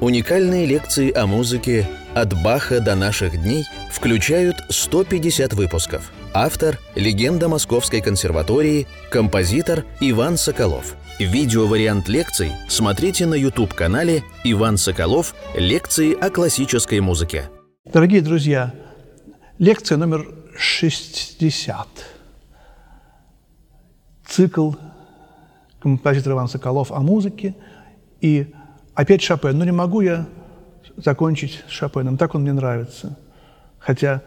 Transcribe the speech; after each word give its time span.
Уникальные 0.00 0.64
лекции 0.64 1.12
о 1.12 1.26
музыке 1.26 1.84
«От 2.14 2.32
Баха 2.44 2.78
до 2.78 2.94
наших 2.94 3.42
дней» 3.42 3.64
включают 3.90 4.54
150 4.68 5.54
выпусков. 5.54 6.12
Автор– 6.32 6.78
легенда 6.94 7.48
Московской 7.48 8.00
консерватории, 8.00 8.86
композитор 9.10 9.84
Иван 9.98 10.36
Соколов. 10.36 10.94
Видеовариант 11.18 12.08
лекций 12.08 12.52
смотрите 12.68 13.26
на 13.26 13.34
YouTube-канале 13.34 14.22
«Иван 14.44 14.76
Соколов. 14.76 15.34
Лекции 15.56 16.14
о 16.14 16.30
классической 16.30 17.00
музыке». 17.00 17.50
Дорогие 17.92 18.20
друзья, 18.20 18.72
лекция 19.58 19.98
номер 19.98 20.28
60. 20.56 21.88
Цикл 24.28 24.74
композитора 25.80 26.34
Иван 26.34 26.46
Соколов 26.46 26.92
о 26.92 27.00
музыке 27.00 27.56
и 28.20 28.54
Опять 28.98 29.22
Шопен. 29.22 29.56
Ну 29.56 29.64
не 29.64 29.70
могу 29.70 30.00
я 30.00 30.26
закончить 30.96 31.62
с 31.68 31.70
Шопеном, 31.70 32.16
так 32.16 32.34
он 32.34 32.42
мне 32.42 32.52
нравится. 32.52 33.16
Хотя 33.78 34.22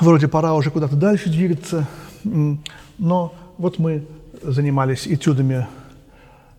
вроде 0.00 0.26
пора 0.26 0.54
уже 0.54 0.72
куда-то 0.72 0.96
дальше 0.96 1.30
двигаться. 1.30 1.86
Но 2.24 3.32
вот 3.56 3.78
мы 3.78 4.08
занимались 4.42 5.06
этюдами 5.06 5.68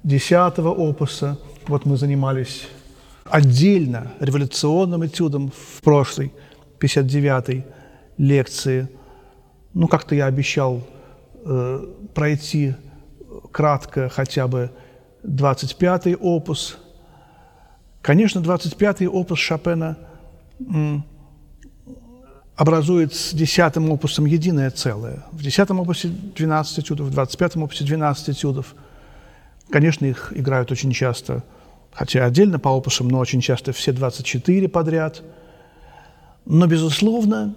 десятого 0.04 0.70
опуса, 0.70 1.38
вот 1.68 1.84
мы 1.84 1.98
занимались 1.98 2.70
отдельно 3.26 4.13
революционным 4.21 5.05
этюдом 5.05 5.52
в 5.52 5.82
прошлой, 5.82 6.32
59-й 6.80 7.66
лекции. 8.18 8.88
Ну, 9.73 9.90
как-то 9.90 10.16
я 10.16 10.27
обещал 10.27 10.82
э, 11.43 11.88
пройти 12.13 12.76
кратко 13.52 14.07
хотя 14.07 14.48
бы 14.48 14.71
25-й 15.26 16.16
опус– 16.16 16.77
Конечно, 18.05 18.38
25-й 18.38 19.08
опус 19.08 19.40
Шопена 19.40 19.98
образует 22.55 23.16
с 23.16 23.34
10-м 23.34 23.90
опусом 23.90 24.27
единое 24.27 24.70
целое. 24.70 25.26
В 25.32 25.41
10-м 25.41 25.79
опусе 25.79 26.10
12 26.10 26.79
этюдов, 26.82 27.07
в 27.07 27.20
25-м 27.20 27.63
опусе 27.63 27.84
12 27.84 28.29
этюдов. 28.29 28.76
Конечно, 29.71 30.05
их 30.05 30.34
играют 30.35 30.71
очень 30.71 30.91
часто, 30.91 31.44
хотя 31.91 32.24
отдельно 32.26 32.60
по 32.60 32.70
опусам, 32.70 33.07
но 33.07 33.18
очень 33.18 33.41
часто 33.41 33.74
все 33.74 33.91
24 33.91 34.70
подряд. 34.70 35.24
Но, 36.46 36.68
безусловно, 36.68 37.55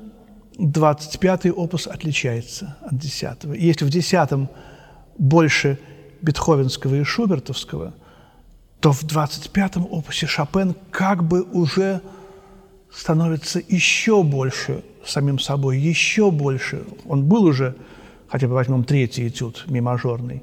25-й 0.58 1.50
опус 1.50 1.86
отличается 1.86 2.78
от 2.80 2.94
10-го. 2.94 3.52
И 3.52 3.66
если 3.66 3.84
в 3.84 3.90
10-м 3.90 4.48
больше 5.18 5.78
бетховенского 6.22 6.94
и 6.94 7.04
шубертовского– 7.04 7.92
то 8.80 8.92
в 8.92 9.04
25-м 9.04 9.86
опусе 9.90 10.26
Шопен 10.26 10.74
как 10.90 11.24
бы 11.24 11.42
уже 11.42 12.00
становится 12.92 13.60
еще 13.68 14.22
больше 14.22 14.84
самим 15.04 15.38
собой, 15.38 15.78
еще 15.78 16.30
больше. 16.30 16.84
Он 17.06 17.24
был 17.24 17.44
уже, 17.44 17.76
хотя 18.28 18.46
бы 18.46 18.54
возьмем 18.54 18.84
третий 18.84 19.28
этюд, 19.28 19.64
мимажорный, 19.66 20.42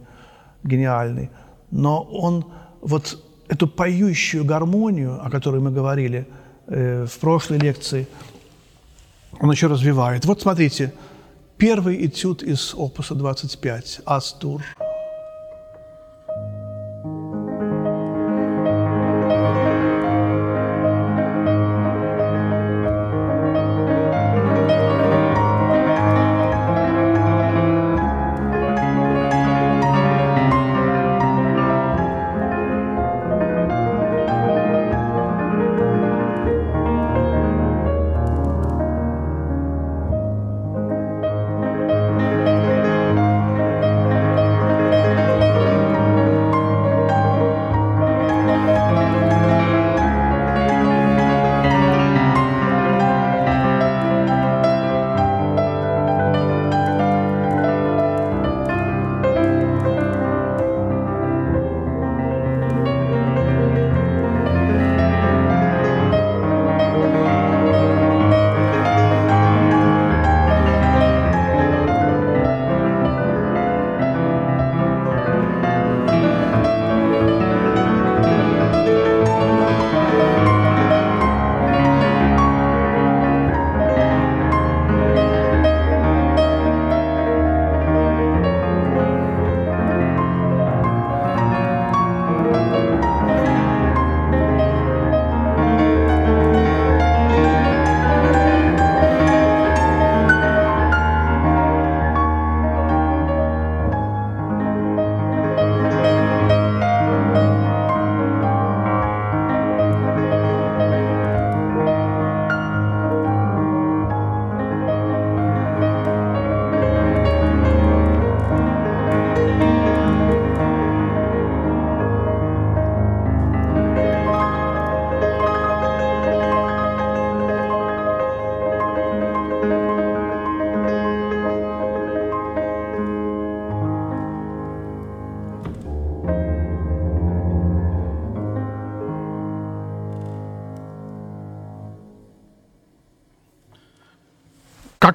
гениальный, 0.63 1.29
но 1.71 2.01
он 2.01 2.45
вот 2.81 3.21
эту 3.47 3.67
поющую 3.67 4.43
гармонию, 4.43 5.23
о 5.25 5.29
которой 5.29 5.61
мы 5.61 5.71
говорили 5.71 6.27
э, 6.67 7.05
в 7.05 7.19
прошлой 7.19 7.59
лекции, 7.59 8.07
он 9.39 9.51
еще 9.51 9.67
развивает. 9.67 10.25
Вот 10.25 10.41
смотрите, 10.41 10.93
первый 11.57 12.05
этюд 12.05 12.43
из 12.43 12.73
опуса 12.73 13.15
25, 13.15 14.01
«Астур». 14.05 14.61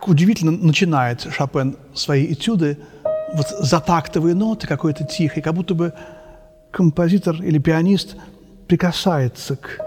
Как 0.00 0.08
удивительно 0.08 0.52
начинает 0.52 1.20
Шопен 1.30 1.76
свои 1.92 2.32
этюды 2.32 2.78
вот 3.34 3.48
за 3.48 3.80
тактовые 3.80 4.34
ноты 4.34 4.66
какой-то 4.66 5.04
тихой, 5.04 5.42
как 5.42 5.52
будто 5.52 5.74
бы 5.74 5.92
композитор 6.70 7.36
или 7.42 7.58
пианист 7.58 8.16
прикасается 8.66 9.56
к 9.56 9.78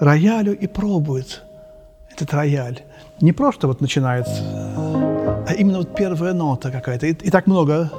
роялю 0.00 0.58
и 0.58 0.66
пробует 0.66 1.44
этот 2.10 2.34
рояль. 2.34 2.82
Не 3.20 3.32
просто 3.32 3.68
вот 3.68 3.80
начинается, 3.80 4.42
а 5.46 5.54
именно 5.56 5.78
вот 5.78 5.94
первая 5.94 6.34
нота 6.34 6.72
какая-то. 6.72 7.06
И, 7.06 7.12
и 7.12 7.30
так 7.30 7.46
много 7.46 7.92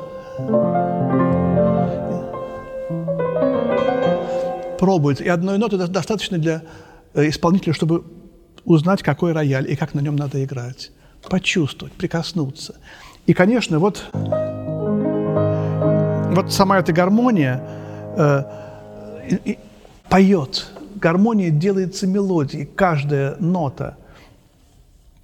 пробует. 4.77 5.21
И 5.21 5.30
одной 5.30 5.57
ноты 5.57 5.77
достаточно 5.77 6.38
для 6.38 6.63
э, 7.13 7.30
исполнителя, 7.30 7.71
чтобы 7.71 8.03
узнать, 8.65 9.03
какой 9.03 9.31
рояль 9.31 9.71
и 9.71 9.77
как 9.77 9.94
на 9.94 10.01
нем 10.01 10.18
надо 10.18 10.44
играть, 10.44 10.92
почувствовать, 11.29 11.94
прикоснуться. 11.94 12.75
И, 13.25 13.33
конечно, 13.33 13.79
вот, 13.79 14.06
вот 16.33 16.51
сама 16.51 16.79
эта 16.79 16.94
гармония 16.94 17.62
э, 18.18 18.44
и, 19.45 19.59
поет. 20.09 20.71
Гармония 20.95 21.50
делается 21.50 22.07
мелодией. 22.07 22.65
Каждая 22.65 23.35
нота 23.39 23.97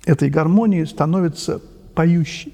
этой 0.06 0.30
гармонии 0.30 0.84
становится 0.84 1.62
поющей. 1.96 2.54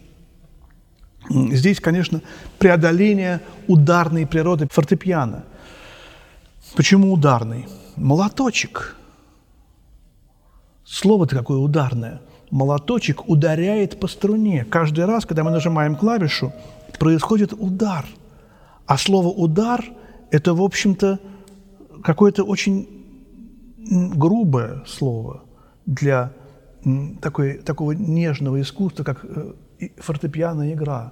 Здесь, 1.30 1.80
конечно, 1.80 2.22
преодоление 2.58 3.42
ударной 3.68 4.26
природы 4.26 4.68
фортепиано. 4.72 5.44
Почему 6.76 7.14
ударный? 7.14 7.68
Молоточек. 7.96 8.96
Слово-то 10.86 11.36
какое 11.36 11.58
ударное. 11.58 12.22
Молоточек 12.52 13.30
ударяет 13.30 14.00
по 14.00 14.08
струне. 14.08 14.66
Каждый 14.66 15.06
раз, 15.06 15.26
когда 15.26 15.44
мы 15.44 15.52
нажимаем 15.52 15.96
клавишу, 15.96 16.52
происходит 16.98 17.54
удар. 17.54 18.06
А 18.86 18.98
слово 18.98 19.28
«удар»– 19.28 19.86
это, 20.32 20.54
в 20.54 20.62
общем-то, 20.62 21.20
какое-то 22.04 22.44
очень 22.44 22.88
грубое 24.16 24.84
слово 24.88 25.44
для 25.86 26.32
такой, 27.22 27.58
такого 27.58 27.92
нежного 27.92 28.62
искусства, 28.62 29.04
как 29.04 29.24
э, 29.24 29.54
фортепианная 29.98 30.74
игра. 30.74 31.12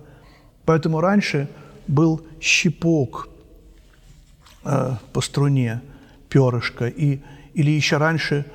Поэтому 0.66 1.02
раньше 1.02 1.48
был 1.88 2.22
щипок 2.40 3.30
э, 4.64 4.92
по 5.14 5.22
струне, 5.22 5.82
перышко, 6.30 6.88
и, 6.88 7.22
или 7.54 7.72
еще 7.72 7.98
раньше, 7.98 8.46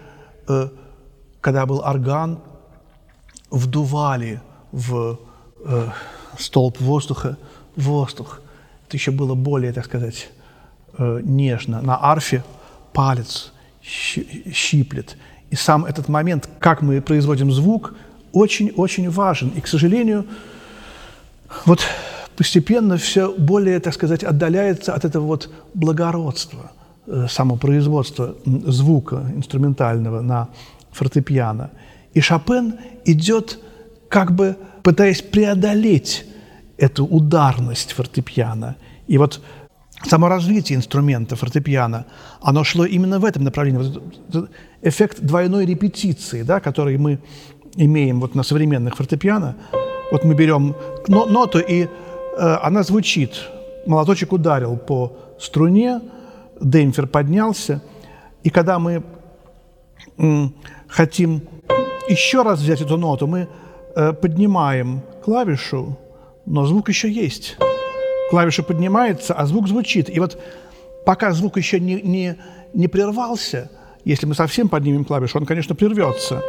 э, 0.48 0.68
когда 1.40 1.66
был 1.66 1.80
орган, 1.80 2.40
вдували 3.52 4.40
в 4.72 5.18
э, 5.64 5.88
столб 6.38 6.80
воздуха 6.80 7.36
воздух. 7.76 8.40
Это 8.88 8.96
еще 8.96 9.10
было 9.10 9.34
более, 9.34 9.72
так 9.72 9.84
сказать, 9.84 10.30
э, 10.98 11.20
нежно. 11.22 11.82
На 11.82 11.96
арфе 11.96 12.42
палец 12.92 13.52
щиплет. 13.82 15.16
И 15.50 15.56
сам 15.56 15.84
этот 15.84 16.08
момент, 16.08 16.48
как 16.58 16.82
мы 16.82 17.00
производим 17.00 17.52
звук, 17.52 17.94
очень-очень 18.32 19.10
важен. 19.10 19.48
И, 19.50 19.60
к 19.60 19.66
сожалению, 19.66 20.24
вот 21.66 21.80
постепенно 22.36 22.96
все 22.96 23.34
более, 23.38 23.80
так 23.80 23.94
сказать, 23.94 24.24
отдаляется 24.24 24.94
от 24.94 25.04
этого 25.04 25.26
вот 25.26 25.50
благородства, 25.74 26.72
э, 27.06 27.26
самопроизводства 27.28 28.34
звука 28.46 29.26
инструментального 29.36 30.22
на 30.22 30.48
фортепиано. 30.90 31.70
И 32.14 32.20
Шопен 32.20 32.78
идет 33.04 33.58
как 34.08 34.32
бы 34.32 34.56
пытаясь 34.82 35.22
преодолеть 35.22 36.26
эту 36.76 37.06
ударность 37.06 37.92
фортепиано. 37.92 38.76
И 39.06 39.18
вот 39.18 39.40
само 40.04 40.28
развитие 40.28 40.76
инструмента 40.76 41.36
фортепиано, 41.36 42.06
оно 42.40 42.64
шло 42.64 42.84
именно 42.84 43.18
в 43.18 43.24
этом 43.24 43.44
направлении. 43.44 43.78
Вот 43.78 44.50
эффект 44.82 45.20
двойной 45.20 45.64
репетиции, 45.64 46.42
да, 46.42 46.60
который 46.60 46.98
мы 46.98 47.20
имеем 47.76 48.20
вот 48.20 48.34
на 48.34 48.42
современных 48.42 48.96
фортепиано. 48.96 49.56
Вот 50.10 50.24
мы 50.24 50.34
берем 50.34 50.74
ноту, 51.08 51.58
и 51.58 51.84
э, 51.84 51.88
она 52.38 52.82
звучит. 52.82 53.48
Молоточек 53.86 54.32
ударил 54.32 54.76
по 54.76 55.16
струне, 55.40 56.00
демпфер 56.60 57.06
поднялся. 57.06 57.82
И 58.42 58.50
когда 58.50 58.78
мы 58.78 59.02
э, 60.18 60.48
хотим 60.88 61.42
еще 62.08 62.42
раз 62.42 62.60
взять 62.60 62.80
эту 62.80 62.96
ноту, 62.96 63.26
мы 63.26 63.48
э, 63.94 64.12
поднимаем 64.12 65.02
клавишу, 65.24 65.96
но 66.46 66.66
звук 66.66 66.88
еще 66.88 67.10
есть 67.10 67.56
клавиша 68.32 68.62
поднимается, 68.62 69.34
а 69.34 69.44
звук 69.44 69.68
звучит. 69.68 70.08
И 70.08 70.18
вот 70.18 70.38
пока 71.04 71.32
звук 71.32 71.58
еще 71.58 71.78
не, 71.78 72.00
не, 72.00 72.38
не 72.72 72.88
прервался, 72.88 73.70
если 74.06 74.24
мы 74.24 74.34
совсем 74.34 74.70
поднимем 74.70 75.04
клавишу, 75.04 75.36
он, 75.36 75.44
конечно, 75.44 75.74
прервется. 75.74 76.42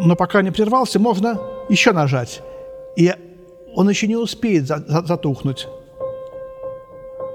Но 0.00 0.16
пока 0.16 0.42
не 0.42 0.50
прервался, 0.50 0.98
можно 0.98 1.40
еще 1.68 1.92
нажать. 1.92 2.42
И 2.96 3.14
он 3.72 3.88
еще 3.88 4.08
не 4.08 4.16
успеет 4.16 4.66
за, 4.66 4.78
за, 4.78 5.02
затухнуть. 5.06 5.68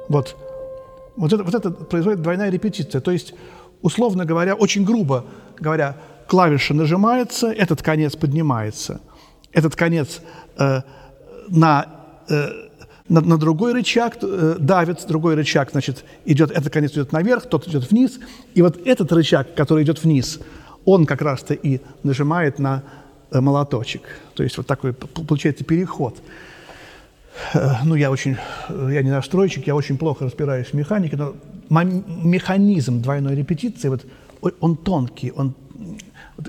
Вот. 0.10 0.36
Вот 1.16 1.32
это, 1.32 1.42
вот 1.46 1.56
это 1.56 1.72
производит 1.72 2.22
двойная 2.22 2.50
репетиция. 2.50 3.00
То 3.00 3.12
есть, 3.12 3.34
условно 3.82 4.26
говоря, 4.26 4.54
очень 4.54 4.84
грубо 4.84 5.24
говоря, 5.58 5.96
клавиша 6.28 6.74
нажимается, 6.74 7.52
этот 7.52 7.82
конец 7.82 8.16
поднимается. 8.16 9.02
Этот 9.52 9.76
конец 9.76 10.22
э, 10.58 10.82
на 11.50 11.86
э, 12.30 12.50
на, 13.12 13.20
на 13.20 13.38
другой 13.38 13.74
рычаг 13.74 14.18
э, 14.22 14.56
давит, 14.58 15.06
другой 15.06 15.36
рычаг, 15.36 15.72
значит, 15.72 16.06
идет, 16.24 16.50
этот 16.52 16.72
конец 16.72 16.94
идет 16.94 17.12
наверх, 17.12 17.46
тот 17.46 17.68
идет 17.68 17.92
вниз, 17.92 18.20
и 18.54 18.62
вот 18.62 18.80
этот 18.88 19.12
рычаг, 19.12 19.54
который 19.54 19.84
идет 19.84 20.02
вниз, 20.02 20.40
он 20.86 21.06
как 21.06 21.22
раз-то 21.22 21.54
и 21.54 21.82
нажимает 22.04 22.58
на 22.58 22.84
э, 23.32 23.42
молоточек. 23.42 24.04
То 24.34 24.44
есть 24.44 24.56
вот 24.58 24.66
такой 24.66 24.94
получается 24.94 25.66
переход. 25.66 26.18
Э, 27.54 27.72
ну, 27.84 27.96
я 27.96 28.12
очень, 28.12 28.38
э, 28.70 28.90
я 28.94 29.04
не 29.04 29.12
настройщик, 29.12 29.68
я 29.68 29.76
очень 29.76 29.98
плохо 29.98 30.24
разбираюсь 30.24 30.68
в 30.68 30.74
механике, 30.74 31.18
но 31.18 31.36
механизм 31.70 33.02
двойной 33.02 33.36
репетиции, 33.36 33.90
вот, 33.90 34.06
он 34.62 34.78
тонкий, 34.78 35.32
он 35.32 35.54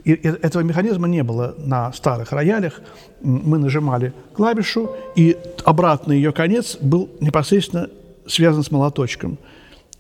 и 0.05 0.13
этого 0.13 0.63
механизма 0.63 1.09
не 1.09 1.23
было 1.23 1.55
на 1.59 1.93
старых 1.93 2.33
роялях. 2.33 2.81
Мы 3.21 3.59
нажимали 3.59 4.13
клавишу, 4.35 4.91
и 5.17 5.37
обратный 5.65 6.17
ее 6.17 6.33
конец 6.33 6.77
был 6.81 7.11
непосредственно 7.21 7.89
связан 8.27 8.63
с 8.63 8.71
молоточком. 8.71 9.39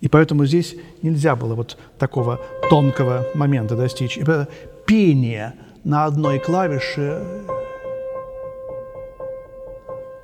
И 0.01 0.09
поэтому 0.09 0.47
здесь 0.47 0.75
нельзя 1.03 1.37
было 1.37 1.55
вот 1.55 1.79
такого 1.99 2.41
тонкого 2.71 3.27
момента 3.35 3.77
достичь. 3.77 4.19
И 4.19 4.25
пение 4.87 5.55
на 5.85 6.05
одной 6.07 6.39
клавише, 6.39 7.23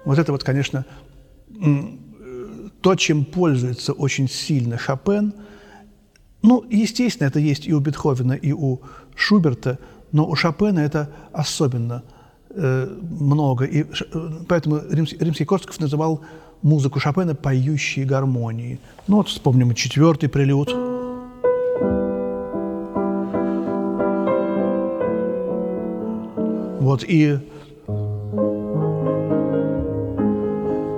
вот 0.04 0.18
это 0.18 0.32
вот, 0.32 0.42
конечно, 0.42 0.84
то, 2.80 2.94
чем 2.94 3.24
пользуется 3.24 3.92
очень 3.92 4.28
сильно 4.28 4.78
Шопен– 4.78 5.34
ну, 6.42 6.64
естественно, 6.70 7.26
это 7.26 7.40
есть 7.40 7.66
и 7.66 7.74
у 7.74 7.80
Бетховена, 7.80 8.36
и 8.36 8.52
у 8.52 8.80
Шуберта, 9.16 9.78
но 10.12 10.28
у 10.28 10.36
Шопена 10.36 10.80
это 10.80 11.10
особенно 11.32 12.04
э, 12.50 12.86
много. 13.20 13.64
И 13.64 13.82
э, 13.82 14.30
поэтому 14.48 14.80
Римский, 14.88 15.16
Римский 15.18 15.44
Корсков 15.44 15.80
называл 15.80 16.20
музыку 16.62 17.00
Шопена 17.00 17.34
«поющие 17.34 18.06
гармонии». 18.06 18.78
Ну 19.08 19.16
вот 19.16 19.28
вспомним 19.28 19.74
четвертый 19.74 20.28
прелюд. 20.28 20.72
Вот 26.80 27.02
и 27.02 27.38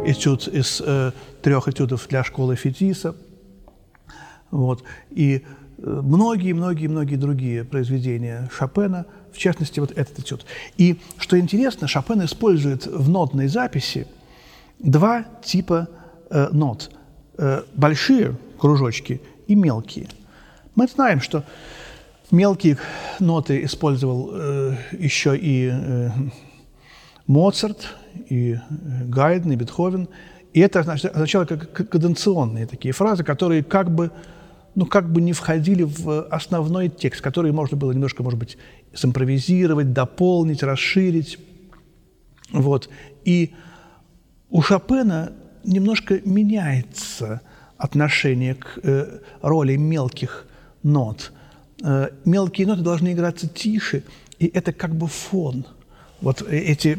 этюд 0.05 0.49
из 0.49 0.83
э, 0.85 1.13
трех 1.43 1.67
этюдов 1.67 2.07
для 2.09 2.23
школы 2.25 2.57
Фетиса– 2.57 3.15
вот. 4.51 4.83
И 5.11 5.45
многие-многие-многие 5.79 7.17
э, 7.17 7.19
другие 7.19 7.65
произведения 7.65 8.49
Шопена, 8.57 9.07
в 9.33 9.39
частности, 9.39 9.81
вот 9.81 9.93
этот 9.93 10.19
этюд. 10.19 10.45
И, 10.77 10.99
что 11.19 11.39
интересно, 11.39 11.89
Шопен 11.89 12.25
использует 12.25 12.87
в 12.87 13.09
нотной 13.09 13.49
записи 13.49 14.07
два 14.79 15.25
типа 15.45 15.89
э, 16.31 16.49
нот. 16.53 16.91
Э, 17.39 17.63
большие 17.75 18.37
кружочки 18.59 19.21
и 19.47 19.55
мелкие. 19.55 20.09
Мы 20.75 20.87
знаем, 20.87 21.21
что 21.21 21.45
мелкие 22.31 22.77
ноты 23.19 23.65
использовал 23.65 24.31
э, 24.33 24.77
еще 24.93 25.37
и 25.37 25.71
э, 25.73 26.11
Моцарт, 27.27 27.95
и 28.29 28.53
э, 28.55 28.59
Гайден, 29.07 29.53
и 29.53 29.57
Бетховен. 29.57 30.09
И 30.53 30.61
это 30.61 30.81
означало 30.81 31.45
как 31.45 31.73
каденционные 31.73 32.67
такие 32.67 32.93
фразы, 32.93 33.23
которые 33.23 33.63
как 33.63 33.91
бы 33.91 34.11
ну, 34.75 34.87
как 34.87 35.11
бы 35.11 35.21
не 35.21 35.33
входили 35.33 35.83
в 35.83 36.23
основной 36.29 36.89
текст, 36.89 37.21
который 37.21 37.53
можно 37.53 37.77
было 37.77 37.93
немножко, 37.93 38.23
может 38.23 38.39
быть, 38.39 38.57
симпровизировать, 38.95 39.93
дополнить, 39.93 40.63
расширить. 40.63 41.39
Вот. 42.53 42.89
И 43.25 43.55
у 44.49 44.63
Шопена 44.63 45.33
немножко 45.65 46.21
меняется 46.25 47.41
отношение 47.77 48.55
к 48.55 48.79
э, 48.83 49.21
роли 49.43 49.77
мелких 49.77 50.47
нот. 50.83 51.33
Э, 51.83 52.11
мелкие 52.25 52.67
ноты 52.67 52.83
должны 52.83 53.13
играться 53.13 53.49
тише, 53.49 54.03
и 54.39 54.47
это 54.47 54.73
как 54.73 54.95
бы 54.95 55.07
фон. 55.07 55.67
Вот 56.21 56.43
эти 56.43 56.99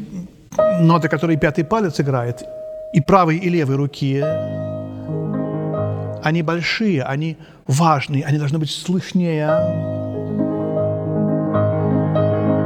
ноты, 0.80 1.08
которые 1.08 1.38
пятый 1.38 1.64
палец 1.64 2.00
играет, 2.00 2.42
и 2.92 3.00
правой, 3.00 3.38
и 3.38 3.48
левой 3.48 3.76
руки 3.76 4.22
они 6.22 6.42
большие, 6.42 7.02
они 7.02 7.36
важные, 7.66 8.24
они 8.24 8.38
должны 8.38 8.58
быть 8.58 8.70
слышнее. 8.70 9.48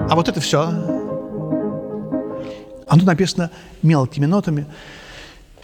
А 0.08 0.12
вот 0.14 0.28
это 0.28 0.40
все, 0.40 0.68
оно 2.86 3.04
написано 3.04 3.50
мелкими 3.82 4.26
нотами. 4.26 4.66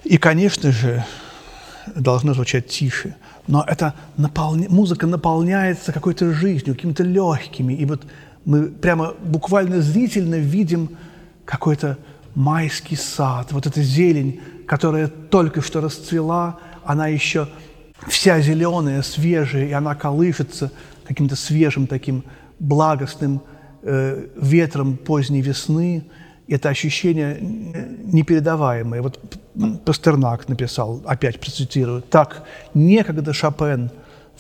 И, 0.05 0.19
конечно 0.19 0.73
же, 0.73 1.05
должно 1.95 2.35
звучать 2.35 2.67
тише. 2.69 3.15
Но 3.47 3.65
эта 3.67 3.95
наполня... 4.17 4.69
музыка 4.69 5.07
наполняется 5.07 5.93
какой-то 5.93 6.33
жизнью, 6.33 6.75
какими-то 6.75 7.05
легкими. 7.05 7.75
И 7.75 7.85
вот 7.85 8.03
мы 8.45 8.67
прямо 8.67 9.15
буквально 9.23 9.81
зрительно 9.81 10.37
видим 10.37 10.97
какой-то 11.45 11.99
майский 12.35 12.97
сад, 12.97 13.53
вот 13.53 13.67
эта 13.67 13.83
зелень, 13.83 14.41
которая 14.67 15.09
только 15.09 15.61
что 15.61 15.81
расцвела, 15.81 16.59
она 16.85 17.07
еще 17.09 17.49
вся 18.09 18.41
зеленая, 18.41 19.03
свежая, 19.03 19.67
и 19.67 19.73
она 19.73 19.95
колышется 19.95 20.71
каким-то 21.07 21.37
свежим 21.37 21.87
таким 21.87 22.25
благостным 22.59 23.43
э, 23.83 24.27
ветром 24.37 24.97
поздней 24.97 25.43
весны. 25.43 26.05
Это 26.49 26.69
ощущение 26.69 27.39
непередаваемое. 27.41 29.03
Вот 29.03 29.21
Пастернак 29.85 30.49
написал, 30.49 31.03
опять 31.07 31.41
процитирую, 31.41 32.03
«Так 32.03 32.45
некогда 32.75 33.33
Шопен 33.33 33.91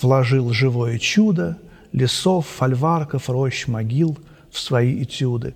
вложил 0.00 0.50
живое 0.50 0.98
чудо 0.98 1.58
лесов, 1.92 2.46
фольварков, 2.46 3.28
рощ, 3.28 3.66
могил 3.66 4.18
в 4.50 4.58
свои 4.58 5.02
этюды». 5.02 5.54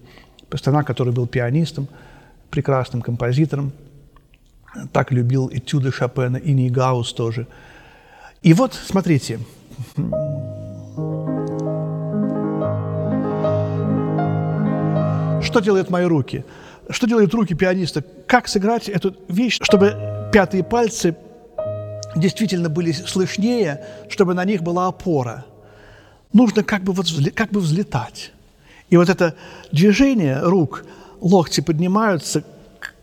Пастернак, 0.49 0.87
который 0.87 1.13
был 1.13 1.27
пианистом, 1.27 1.89
прекрасным 2.51 3.03
композитором, 3.03 3.73
так 4.93 5.13
любил 5.13 5.51
этюды 5.53 5.91
Шопена, 5.91 6.37
и 6.37 6.53
Нейгаус 6.53 7.13
тоже. 7.13 7.47
И 8.47 8.55
вот, 8.55 8.75
смотрите, 8.75 9.41
что 15.43 15.59
делают 15.59 15.91
мои 15.91 16.05
руки? 16.05 16.45
Что 16.89 17.09
делают 17.09 17.35
руки 17.35 17.55
пианиста? 17.55 18.05
Как 18.29 18.47
сыграть 18.47 18.89
эту 18.89 19.17
вещь, 19.27 19.59
чтобы 19.61 20.29
пятые 20.33 20.63
пальцы 20.63 21.17
действительно 22.15 22.69
были 22.69 22.93
слышнее, 22.93 23.85
чтобы 24.09 24.35
на 24.35 24.45
них 24.45 24.63
была 24.63 24.87
опора? 24.87 25.45
Нужно 26.33 26.63
как 26.63 26.85
бы, 26.85 26.93
вот, 26.93 27.09
как 27.35 27.51
бы 27.51 27.59
взлетать. 27.59 28.31
И 28.91 28.97
вот 28.97 29.09
это 29.09 29.35
движение 29.73 30.39
рук, 30.41 30.85
локти 31.21 31.63
поднимаются 31.63 32.45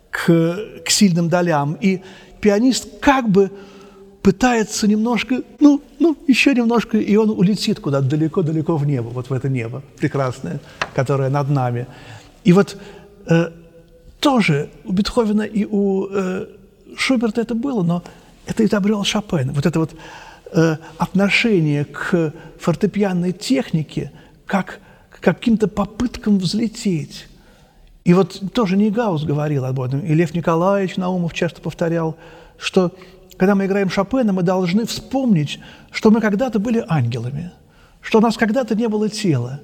к, 0.09 0.57
к 0.85 0.89
сильным 0.89 1.27
долям, 1.27 1.73
и 1.81 2.01
пианист 2.39 2.87
как 3.01 3.27
бы 3.27 3.51
пытается 4.23 4.87
немножко, 4.87 5.43
ну, 5.59 5.81
ну, 5.99 6.17
еще 6.27 6.55
немножко, 6.55 6.97
и 6.97 7.15
он 7.17 7.29
улетит 7.29 7.79
куда-то 7.81 8.07
далеко-далеко 8.07 8.77
в 8.77 8.87
небо, 8.87 9.09
вот 9.09 9.29
в 9.29 9.33
это 9.33 9.49
небо 9.49 9.83
прекрасное, 9.99 10.61
которое 10.95 11.29
над 11.29 11.49
нами. 11.49 11.87
И 12.45 12.53
вот 12.53 12.77
э, 13.27 13.51
тоже 14.21 14.69
у 14.85 14.93
Бетховена 14.93 15.45
и 15.45 15.65
у 15.65 16.07
э, 16.09 16.47
Шуберта 16.95 17.41
это 17.41 17.53
было, 17.53 17.83
но 17.83 18.01
это 18.47 18.65
изобрел 18.65 19.03
Шопен. 19.03 19.51
Вот 19.51 19.65
это 19.65 19.79
вот 19.79 19.93
э, 20.53 20.77
отношение 20.97 21.83
к 21.83 22.33
фортепианной 22.59 23.33
технике 23.33 24.11
как 24.45 24.79
к 25.09 25.19
каким-то 25.19 25.67
попыткам 25.67 26.37
взлететь. 26.37 27.27
И 28.05 28.13
вот 28.13 28.41
тоже 28.53 28.77
Гаус 28.77 29.25
говорил 29.25 29.65
об 29.65 29.81
этом, 29.81 29.99
и 29.99 30.13
Лев 30.13 30.33
Николаевич 30.33 30.95
Наумов 30.95 31.33
часто 31.33 31.61
повторял, 31.61 32.15
что 32.57 32.93
когда 33.37 33.55
мы 33.55 33.65
играем 33.65 33.89
Шопена, 33.89 34.33
мы 34.33 34.43
должны 34.43 34.85
вспомнить, 34.85 35.59
что 35.91 36.11
мы 36.11 36.21
когда-то 36.21 36.59
были 36.59 36.83
ангелами, 36.87 37.51
что 38.01 38.19
у 38.19 38.21
нас 38.21 38.37
когда-то 38.37 38.75
не 38.75 38.87
было 38.87 39.09
тела. 39.09 39.61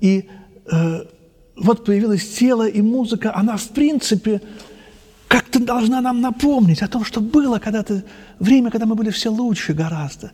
И 0.00 0.28
э, 0.70 1.04
вот 1.56 1.84
появилось 1.84 2.28
тело 2.36 2.68
и 2.68 2.82
музыка, 2.82 3.34
она 3.34 3.56
в 3.56 3.68
принципе 3.68 4.40
как-то 5.26 5.60
должна 5.60 6.00
нам 6.00 6.20
напомнить 6.20 6.82
о 6.82 6.88
том, 6.88 7.04
что 7.04 7.20
было 7.20 7.58
когда-то 7.58 8.02
время, 8.38 8.70
когда 8.70 8.86
мы 8.86 8.94
были 8.94 9.10
все 9.10 9.30
лучше 9.30 9.74
гораздо. 9.74 10.32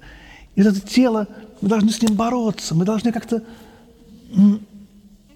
И 0.54 0.62
вот 0.62 0.76
это 0.76 0.81
тело, 0.81 1.26
мы 1.61 1.69
должны 1.69 1.90
с 1.90 2.00
ним 2.00 2.14
бороться, 2.14 2.75
мы 2.75 2.85
должны 2.85 3.11
как-то 3.12 3.43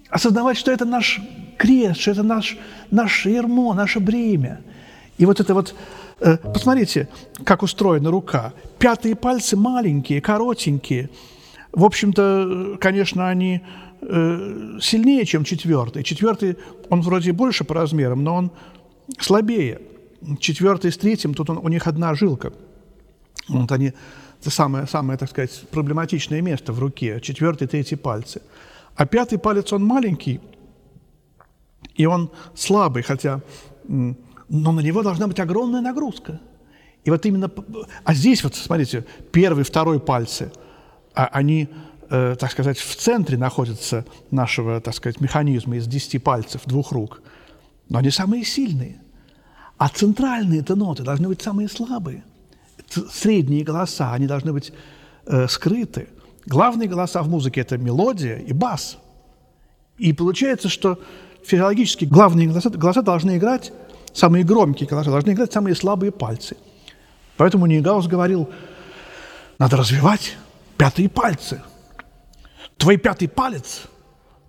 осознавать, 0.09 0.57
что 0.57 0.71
это 0.71 0.85
наш 0.85 1.19
крест, 1.57 1.99
что 1.99 2.11
это 2.11 2.23
наш, 2.23 2.57
наше 2.89 3.29
ермо, 3.29 3.73
наше 3.73 3.99
бремя. 3.99 4.61
И 5.17 5.25
вот 5.25 5.39
это 5.39 5.53
вот, 5.53 5.75
посмотрите, 6.19 7.07
как 7.43 7.63
устроена 7.63 8.11
рука. 8.11 8.53
Пятые 8.77 9.15
пальцы 9.15 9.55
маленькие, 9.55 10.21
коротенькие. 10.21 11.09
В 11.71 11.83
общем-то, 11.83 12.77
конечно, 12.79 13.29
они 13.29 13.61
э, 14.01 14.77
сильнее, 14.81 15.25
чем 15.25 15.43
четвертый. 15.43 16.03
Четвертый, 16.03 16.57
он 16.89 17.01
вроде 17.01 17.31
больше 17.31 17.63
по 17.63 17.75
размерам, 17.75 18.23
но 18.23 18.35
он 18.35 18.51
слабее. 19.19 19.79
Четвертый 20.39 20.91
с 20.91 20.97
третьим, 20.97 21.33
тут 21.33 21.49
он, 21.49 21.57
у 21.57 21.69
них 21.69 21.87
одна 21.87 22.13
жилка. 22.15 22.51
Вот 23.47 23.71
они, 23.71 23.93
это 24.41 24.49
самое, 24.49 24.87
самое, 24.87 25.17
так 25.17 25.29
сказать, 25.29 25.63
проблематичное 25.71 26.41
место 26.41 26.73
в 26.73 26.79
руке. 26.79 27.19
Четвертый, 27.21 27.67
третий 27.67 27.95
пальцы. 27.95 28.41
А 28.95 29.05
пятый 29.05 29.37
палец, 29.37 29.71
он 29.71 29.85
маленький, 29.85 30.41
и 31.95 32.05
он 32.05 32.31
слабый, 32.55 33.03
хотя, 33.03 33.41
но 34.49 34.71
на 34.71 34.81
него 34.81 35.03
должна 35.03 35.27
быть 35.27 35.39
огромная 35.39 35.81
нагрузка. 35.81 36.39
И 37.05 37.11
вот 37.11 37.25
именно, 37.25 37.49
а 38.03 38.13
здесь 38.13 38.43
вот, 38.43 38.55
смотрите, 38.55 39.05
первый, 39.31 39.63
второй 39.63 39.99
пальцы, 39.99 40.51
а 41.15 41.27
они, 41.27 41.69
э, 42.09 42.35
так 42.37 42.51
сказать, 42.51 42.77
в 42.77 42.95
центре 42.95 43.37
находятся 43.37 44.05
нашего, 44.31 44.81
так 44.81 44.93
сказать, 44.93 45.21
механизма 45.21 45.77
из 45.77 45.87
десяти 45.87 46.19
пальцев 46.19 46.61
двух 46.65 46.91
рук, 46.91 47.21
но 47.87 47.99
они 47.99 48.09
самые 48.09 48.43
сильные. 48.43 49.01
А 49.77 49.87
центральные-то 49.87 50.75
ноты 50.75 51.03
должны 51.03 51.29
быть 51.29 51.41
самые 51.41 51.69
слабые. 51.69 52.23
Средние 53.11 53.63
голоса, 53.63 54.13
они 54.13 54.27
должны 54.27 54.51
быть 54.51 54.73
э, 55.25 55.47
скрыты. 55.47 56.09
Главные 56.45 56.89
голоса 56.89 57.21
в 57.23 57.29
музыке– 57.29 57.61
это 57.61 57.77
мелодия 57.77 58.37
и 58.37 58.51
бас. 58.51 58.97
И 59.97 60.11
получается, 60.11 60.67
что 60.69 60.99
физиологически 61.45 62.05
главные 62.05 62.47
голоса, 62.47 62.69
голоса 62.69 63.01
должны 63.01 63.37
играть, 63.37 63.71
самые 64.13 64.43
громкие 64.43 64.87
голоса 64.87 65.11
должны 65.11 65.31
играть 65.31 65.53
самые 65.53 65.75
слабые 65.75 66.11
пальцы. 66.11 66.57
Поэтому 67.37 67.65
Нейгаус 67.65 68.07
говорил, 68.07 68.49
надо 69.57 69.77
развивать 69.77 70.35
пятые 70.77 71.09
пальцы. 71.09 71.61
Твой 72.77 72.97
пятый 72.97 73.27
палец 73.27 73.83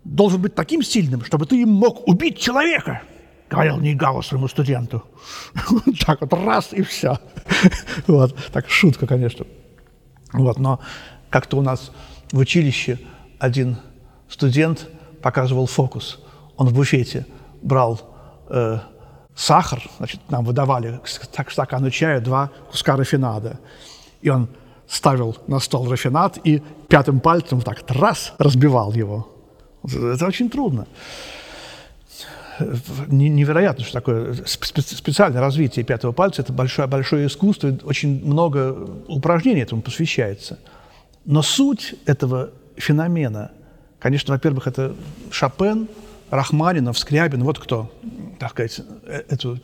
должен 0.04 0.40
быть 0.40 0.54
таким 0.54 0.82
сильным, 0.82 1.24
чтобы 1.24 1.46
ты 1.46 1.62
им 1.62 1.70
мог 1.70 2.06
убить 2.08 2.38
человека, 2.38 3.02
говорил 3.48 3.78
Нейгаус 3.78 4.28
своему 4.28 4.48
студенту. 4.48 5.04
Так 6.06 6.20
вот 6.20 6.32
раз 6.32 6.72
и 6.72 6.82
все. 6.82 7.18
Вот. 8.06 8.36
Так 8.52 8.68
шутка, 8.68 9.06
конечно. 9.06 9.46
Вот. 10.32 10.58
Но 10.58 10.80
как-то 11.28 11.58
у 11.58 11.62
нас 11.62 11.92
в 12.32 12.38
училище 12.38 12.98
один 13.38 13.76
студент 14.28 14.88
показывал 15.22 15.66
фокус. 15.66 16.20
Он 16.56 16.68
в 16.68 16.74
буфете 16.74 17.26
брал 17.62 18.00
э, 18.48 18.78
сахар, 19.40 19.82
значит, 19.98 20.20
нам 20.28 20.44
выдавали 20.44 21.00
к 21.02 21.50
стакану 21.50 21.90
чая 21.90 22.20
два 22.20 22.50
куска 22.70 22.96
рафинада. 22.96 23.58
И 24.22 24.28
он 24.28 24.48
ставил 24.86 25.36
на 25.46 25.60
стол 25.60 25.90
рафинад 25.90 26.38
и 26.44 26.62
пятым 26.88 27.20
пальцем 27.20 27.60
так 27.60 27.82
раз 27.88 28.34
разбивал 28.38 28.92
его. 28.92 29.28
Это 29.84 30.26
очень 30.26 30.50
трудно. 30.50 30.86
Невероятно, 33.06 33.84
что 33.84 33.94
такое 33.94 34.34
специальное 34.44 35.40
развитие 35.40 35.84
пятого 35.84 36.12
пальца. 36.12 36.42
Это 36.42 36.52
большое, 36.52 36.86
большое 36.86 37.26
искусство, 37.26 37.72
очень 37.84 38.24
много 38.26 38.76
упражнений 39.08 39.62
этому 39.62 39.82
посвящается– 39.82 40.58
но 41.24 41.42
суть 41.42 41.94
этого 42.06 42.50
феномена, 42.76 43.52
конечно, 43.98 44.34
во-первых, 44.34 44.66
это 44.66 44.94
Шопен, 45.30 45.88
Рахманинов, 46.30 46.98
Скрябин, 46.98 47.42
вот 47.42 47.58
кто, 47.58 47.90
так 48.38 48.50
сказать, 48.50 48.80
э, 49.06 49.22
эту 49.28 49.58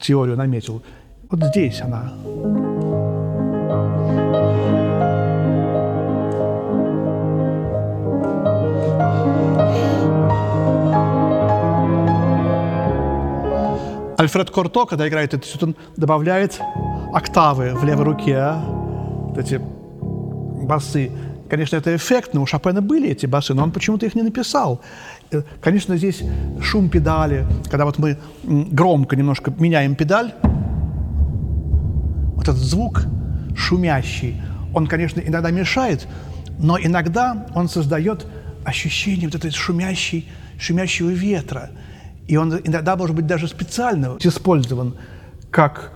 теорию 0.00 0.36
наметил. 0.36 0.82
Вот 1.30 1.42
здесь 1.44 1.80
она. 1.80 2.12
Альфред 14.18 14.50
Корто, 14.50 14.86
когда 14.86 15.06
играет 15.06 15.34
это, 15.34 15.46
он 15.60 15.76
добавляет 15.96 16.58
октавы 17.12 17.74
в 17.74 17.84
левой 17.84 18.04
руке, 18.04 18.54
вот 18.58 19.36
эти 19.36 19.60
басы. 20.66 21.10
Конечно, 21.48 21.76
это 21.76 21.94
эффектно, 21.94 22.40
у 22.40 22.46
Шопена 22.46 22.82
были 22.82 23.10
эти 23.10 23.26
басы, 23.26 23.54
но 23.54 23.62
он 23.62 23.70
почему-то 23.70 24.06
их 24.06 24.14
не 24.14 24.22
написал. 24.22 24.80
Э, 25.30 25.42
конечно, 25.60 25.96
здесь 25.96 26.22
шум 26.60 26.88
педали, 26.88 27.46
когда 27.70 27.84
вот 27.84 27.98
мы 27.98 28.18
громко 28.44 29.16
немножко 29.16 29.52
меняем 29.58 29.94
педаль, 29.94 30.32
вот 32.34 32.48
этот 32.48 32.56
звук 32.56 33.04
шумящий, 33.56 34.40
он, 34.74 34.86
конечно, 34.86 35.20
иногда 35.20 35.50
мешает, 35.50 36.06
но 36.58 36.78
иногда 36.78 37.46
он 37.54 37.68
создает 37.68 38.26
ощущение 38.64 39.28
вот 39.28 39.36
этой 39.36 39.50
шумящей, 39.50 40.28
шумящего 40.58 41.10
ветра. 41.10 41.70
И 42.26 42.36
он 42.36 42.60
иногда, 42.64 42.96
может 42.96 43.14
быть, 43.14 43.26
даже 43.26 43.46
специально 43.46 44.16
использован 44.20 44.96
как 45.50 45.92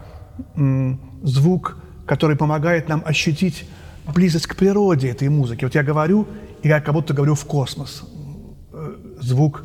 звук, 1.22 1.76
который 2.06 2.36
помогает 2.36 2.88
нам 2.88 3.02
ощутить 3.04 3.64
близость 4.10 4.46
к 4.46 4.56
природе 4.56 5.10
этой 5.10 5.28
музыки. 5.28 5.64
Вот 5.64 5.74
я 5.74 5.82
говорю, 5.82 6.26
и 6.62 6.68
я 6.68 6.80
как 6.80 6.94
будто 6.94 7.14
говорю 7.14 7.34
в 7.34 7.44
космос. 7.44 8.02
Э, 8.72 8.96
звук, 9.20 9.64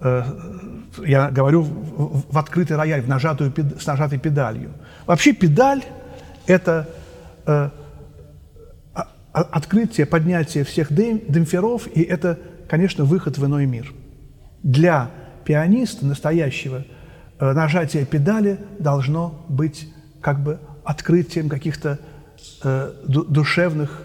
э, 0.00 0.22
я 1.04 1.30
говорю 1.30 1.62
в 1.62 2.38
открытый 2.38 2.76
рояль, 2.76 3.02
в 3.02 3.08
нажатую, 3.08 3.52
с 3.80 3.86
нажатой 3.86 4.18
педалью. 4.18 4.70
Вообще 5.06 5.32
педаль– 5.32 5.82
это 6.46 6.88
э, 7.46 7.70
открытие, 9.32 10.06
поднятие 10.06 10.64
всех 10.64 10.92
демпферов, 10.92 11.88
и 11.88 12.02
это, 12.02 12.38
конечно, 12.68 13.04
выход 13.04 13.36
в 13.38 13.44
иной 13.44 13.66
мир. 13.66 13.92
Для 14.62 15.10
пианиста 15.44 16.06
настоящего 16.06 16.84
э, 17.38 17.52
нажатие 17.52 18.06
педали 18.06 18.58
должно 18.78 19.44
быть 19.48 19.92
как 20.20 20.42
бы 20.42 20.60
открытием 20.84 21.48
каких-то 21.48 21.98
душевных, 23.06 24.02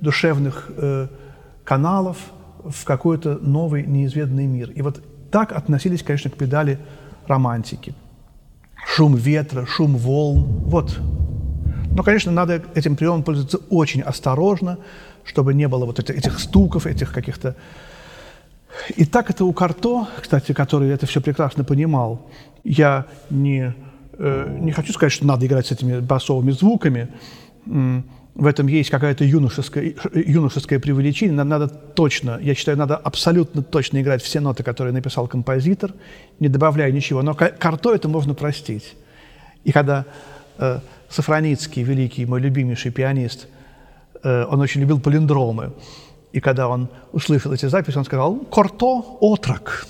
душевных 0.00 0.70
э, 0.76 1.08
каналов 1.64 2.18
в 2.64 2.84
какой-то 2.84 3.38
новый 3.40 3.86
неизведанный 3.86 4.46
мир. 4.46 4.70
И 4.70 4.82
вот 4.82 5.02
так 5.30 5.52
относились, 5.52 6.02
конечно, 6.02 6.30
к 6.30 6.34
педали 6.34 6.78
романтики. 7.26 7.94
Шум 8.86 9.14
ветра, 9.14 9.66
шум 9.66 9.96
волн. 9.96 10.44
Вот. 10.64 10.98
Но, 11.92 12.02
конечно, 12.02 12.32
надо 12.32 12.62
этим 12.74 12.96
приемом 12.96 13.22
пользоваться 13.22 13.58
очень 13.68 14.00
осторожно, 14.00 14.78
чтобы 15.24 15.54
не 15.54 15.68
было 15.68 15.86
вот 15.86 15.98
этих 15.98 16.38
стуков, 16.38 16.86
этих 16.86 17.12
каких-то... 17.12 17.56
И 18.96 19.04
так 19.04 19.30
это 19.30 19.44
у 19.44 19.52
Карто, 19.52 20.08
кстати, 20.20 20.52
который 20.52 20.90
это 20.90 21.06
все 21.06 21.20
прекрасно 21.20 21.64
понимал. 21.64 22.30
Я 22.62 23.06
не, 23.28 23.74
э, 24.18 24.58
не 24.60 24.72
хочу 24.72 24.92
сказать, 24.92 25.12
что 25.12 25.26
надо 25.26 25.46
играть 25.46 25.66
с 25.66 25.72
этими 25.72 25.98
басовыми 25.98 26.52
звуками, 26.52 27.08
в 27.66 28.46
этом 28.46 28.68
есть 28.68 28.90
какая-то 28.90 29.24
юношеское, 29.24 29.94
юношеское 30.14 30.78
преувеличение. 30.78 31.34
Надо, 31.34 31.50
надо 31.50 31.68
точно, 31.68 32.38
я 32.40 32.54
считаю, 32.54 32.78
надо 32.78 32.96
абсолютно 32.96 33.62
точно 33.62 34.00
играть 34.00 34.22
все 34.22 34.40
ноты, 34.40 34.62
которые 34.62 34.92
написал 34.92 35.28
композитор, 35.28 35.92
не 36.38 36.48
добавляя 36.48 36.90
ничего. 36.90 37.22
Но 37.22 37.34
карто 37.34 37.94
это 37.94 38.08
можно 38.08 38.34
простить. 38.34 38.94
И 39.64 39.72
когда 39.72 40.06
э, 40.58 40.80
Сафроницкий, 41.08 41.82
великий 41.82 42.24
мой 42.24 42.40
любимейший 42.40 42.92
пианист, 42.92 43.48
э, 44.22 44.44
он 44.44 44.60
очень 44.60 44.80
любил 44.80 45.00
палиндромы. 45.00 45.72
И 46.32 46.40
когда 46.40 46.68
он 46.68 46.88
услышал 47.12 47.52
эти 47.52 47.66
записи, 47.66 47.98
он 47.98 48.04
сказал 48.04 48.36
«Корто– 48.36 49.18
отрок». 49.20 49.86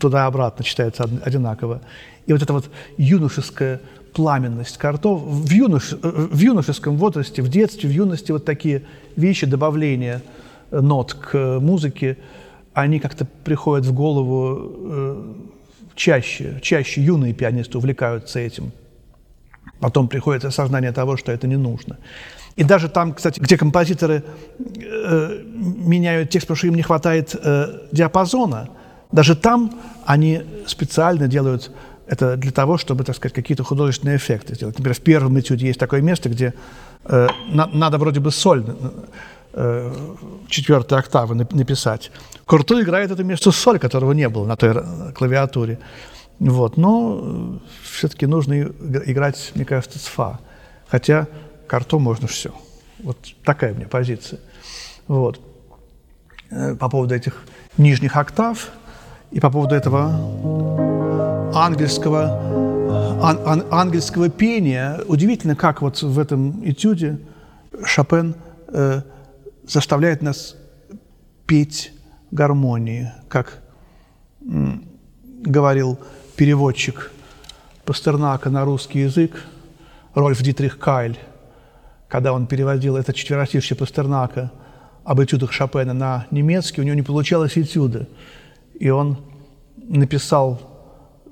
Туда-обратно 0.00 0.64
читается 0.64 1.04
одинаково. 1.24 1.82
И 2.26 2.32
вот 2.32 2.42
это 2.42 2.52
вот 2.54 2.70
юношеское 2.96 3.80
пламенность 4.14 4.78
картов. 4.78 5.20
В, 5.22 5.50
юнош, 5.50 5.92
в 5.92 6.38
юношеском 6.38 6.96
возрасте, 6.96 7.42
в 7.42 7.48
детстве, 7.48 7.90
в 7.90 7.92
юности 7.92 8.32
вот 8.32 8.44
такие 8.44 8.82
вещи, 9.16 9.46
добавления 9.46 10.22
нот 10.70 11.14
к 11.14 11.58
музыке, 11.60 12.16
они 12.72 12.98
как-то 13.00 13.26
приходят 13.44 13.86
в 13.86 13.92
голову 13.92 14.72
э, 14.74 15.32
чаще, 15.94 16.58
чаще 16.62 17.02
юные 17.02 17.32
пианисты 17.32 17.78
увлекаются 17.78 18.38
этим. 18.38 18.72
Потом 19.80 20.08
приходит 20.08 20.44
осознание 20.44 20.92
того, 20.92 21.16
что 21.16 21.32
это 21.32 21.46
не 21.46 21.56
нужно. 21.56 21.98
И 22.56 22.64
даже 22.64 22.88
там, 22.88 23.14
кстати, 23.14 23.40
где 23.40 23.56
композиторы 23.56 24.22
э, 24.58 25.42
меняют 25.44 26.30
текст, 26.30 26.46
потому 26.46 26.56
что 26.56 26.66
им 26.68 26.74
не 26.74 26.82
хватает 26.82 27.34
э, 27.34 27.80
диапазона, 27.92 28.70
даже 29.12 29.34
там 29.34 29.72
они 30.06 30.42
специально 30.66 31.28
делают 31.28 31.70
это 32.06 32.36
для 32.36 32.50
того, 32.50 32.76
чтобы, 32.76 33.04
так 33.04 33.16
сказать, 33.16 33.34
какие-то 33.34 33.64
художественные 33.64 34.16
эффекты 34.16 34.54
сделать. 34.54 34.78
Например, 34.78 34.96
в 34.96 35.00
первом 35.00 35.38
этюде 35.38 35.66
есть 35.66 35.80
такое 35.80 36.02
место, 36.02 36.28
где 36.28 36.54
э, 37.04 37.28
на, 37.48 37.66
надо 37.66 37.98
вроде 37.98 38.20
бы 38.20 38.30
соль 38.30 38.64
э, 39.52 39.92
четвертой 40.48 40.98
октавы 40.98 41.34
написать. 41.34 42.10
Курту 42.44 42.80
играет 42.80 43.10
это 43.10 43.24
место 43.24 43.50
соль, 43.50 43.78
которого 43.78 44.12
не 44.12 44.28
было 44.28 44.46
на 44.46 44.56
той 44.56 44.74
клавиатуре. 45.14 45.78
Вот. 46.38 46.76
Но 46.76 47.20
э, 47.22 47.58
все-таки 47.82 48.26
нужно 48.26 48.62
играть, 48.62 49.52
мне 49.54 49.64
кажется, 49.64 49.98
с 49.98 50.06
фа. 50.06 50.40
Хотя 50.88 51.26
карту 51.66 51.98
можно 51.98 52.28
все. 52.28 52.54
Вот 52.98 53.16
такая 53.44 53.72
у 53.72 53.76
меня 53.76 53.88
позиция. 53.88 54.40
Вот. 55.08 55.40
Э, 56.50 56.74
по 56.74 56.88
поводу 56.88 57.14
этих 57.14 57.42
нижних 57.78 58.16
октав 58.16 58.68
и 59.30 59.40
по 59.40 59.50
поводу 59.50 59.74
этого 59.74 61.13
ангельского, 61.54 63.20
ан, 63.22 63.40
ан, 63.46 63.64
ангельского 63.70 64.28
пения. 64.28 65.00
Удивительно, 65.06 65.56
как 65.56 65.82
вот 65.82 66.02
в 66.02 66.18
этом 66.18 66.68
этюде 66.68 67.18
Шопен 67.84 68.34
э, 68.68 69.02
заставляет 69.66 70.22
нас 70.22 70.56
петь 71.46 71.92
гармонии, 72.30 73.12
как 73.28 73.62
м, 74.42 74.84
говорил 75.22 75.98
переводчик 76.36 77.12
Пастернака 77.84 78.50
на 78.50 78.64
русский 78.64 79.00
язык 79.00 79.44
Рольф 80.14 80.42
Дитрих 80.42 80.78
Кайль, 80.78 81.18
когда 82.08 82.32
он 82.32 82.46
переводил 82.46 82.96
это 82.96 83.12
четверостишье 83.12 83.76
Пастернака 83.76 84.50
об 85.04 85.22
этюдах 85.22 85.52
Шопена 85.52 85.92
на 85.92 86.26
немецкий, 86.30 86.80
у 86.80 86.84
него 86.84 86.96
не 86.96 87.02
получалось 87.02 87.58
этюды. 87.58 88.08
И 88.78 88.88
он 88.90 89.18
написал 89.76 90.73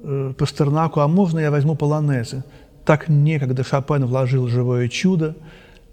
э, 0.03 0.33
Пастернаку, 0.37 1.01
а 1.01 1.09
можно 1.09 1.39
я 1.39 1.51
возьму 1.51 1.75
полонезы? 1.75 2.45
Так 2.85 3.09
некогда 3.09 3.65
Шопен 3.65 4.05
вложил 4.07 4.49
живое 4.49 4.89
чудо, 4.89 5.37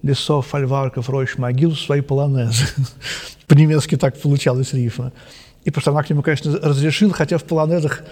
лесов, 0.02 0.48
фольварков, 0.48 1.10
рощ, 1.10 1.38
могил 1.38 1.72
в 1.72 1.80
свои 1.80 2.02
полонезы. 2.02 2.66
По-немецки 3.48 3.96
так 3.96 4.20
получалось 4.20 4.74
рифма. 4.74 5.12
И 5.64 5.72
Пастернак 5.72 6.10
ему, 6.10 6.22
конечно, 6.22 6.58
разрешил, 6.62 7.12
хотя 7.12 7.38
в 7.38 7.44
полонезах 7.44 8.04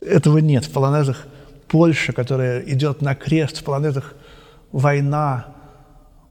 этого 0.00 0.38
нет. 0.38 0.64
В 0.64 0.70
полонезах 0.70 1.26
Польша, 1.68 2.12
которая 2.12 2.60
идет 2.60 3.02
на 3.02 3.14
крест, 3.14 3.58
в 3.58 3.64
полонезах 3.64 4.14
война, 4.72 5.46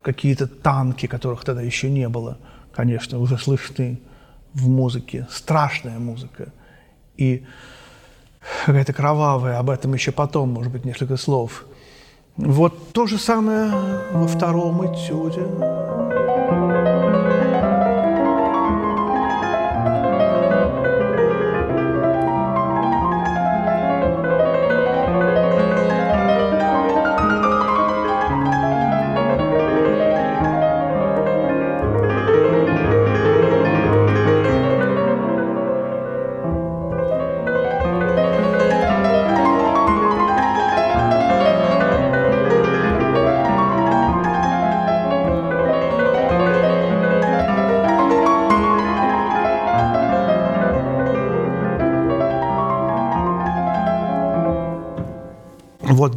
какие-то 0.01 0.47
танки, 0.47 1.05
которых 1.05 1.43
тогда 1.43 1.61
еще 1.61 1.89
не 1.89 2.07
было, 2.07 2.37
конечно, 2.73 3.19
уже 3.19 3.37
слышны 3.37 3.99
в 4.53 4.69
музыке. 4.69 5.27
Страшная 5.29 5.99
музыка. 5.99 6.53
И 7.17 7.45
какая-то 8.65 8.93
кровавая, 8.93 9.59
об 9.59 9.69
этом 9.69 9.93
еще 9.93 10.11
потом, 10.11 10.49
может 10.49 10.71
быть, 10.71 10.85
несколько 10.85 11.17
слов. 11.17 11.65
Вот 12.37 12.93
то 12.93 13.07
же 13.07 13.17
самое 13.17 13.71
во 14.11 14.27
втором 14.27 14.85
этюде. 14.85 16.26